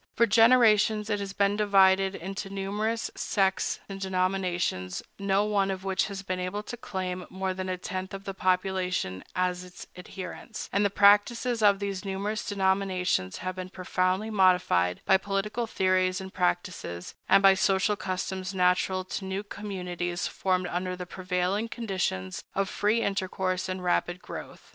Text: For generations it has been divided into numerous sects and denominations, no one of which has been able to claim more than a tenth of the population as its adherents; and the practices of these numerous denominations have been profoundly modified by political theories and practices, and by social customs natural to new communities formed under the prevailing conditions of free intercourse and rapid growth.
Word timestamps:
For 0.15 0.25
generations 0.25 1.11
it 1.11 1.19
has 1.19 1.31
been 1.31 1.55
divided 1.55 2.15
into 2.15 2.49
numerous 2.49 3.11
sects 3.13 3.79
and 3.87 4.01
denominations, 4.01 5.03
no 5.19 5.45
one 5.45 5.69
of 5.69 5.83
which 5.83 6.07
has 6.07 6.23
been 6.23 6.39
able 6.39 6.63
to 6.63 6.75
claim 6.75 7.27
more 7.29 7.53
than 7.53 7.69
a 7.69 7.77
tenth 7.77 8.11
of 8.15 8.23
the 8.23 8.33
population 8.33 9.23
as 9.35 9.63
its 9.63 9.85
adherents; 9.95 10.67
and 10.73 10.83
the 10.83 10.89
practices 10.89 11.61
of 11.61 11.77
these 11.77 12.03
numerous 12.03 12.43
denominations 12.43 13.37
have 13.45 13.55
been 13.55 13.69
profoundly 13.69 14.31
modified 14.31 15.01
by 15.05 15.17
political 15.17 15.67
theories 15.67 16.19
and 16.19 16.33
practices, 16.33 17.13
and 17.29 17.43
by 17.43 17.53
social 17.53 17.95
customs 17.95 18.55
natural 18.55 19.03
to 19.03 19.23
new 19.23 19.43
communities 19.43 20.25
formed 20.25 20.65
under 20.65 20.95
the 20.95 21.05
prevailing 21.05 21.67
conditions 21.69 22.43
of 22.55 22.67
free 22.69 23.03
intercourse 23.03 23.69
and 23.69 23.83
rapid 23.83 24.19
growth. 24.19 24.67